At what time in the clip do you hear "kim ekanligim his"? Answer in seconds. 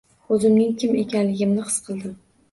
0.83-1.77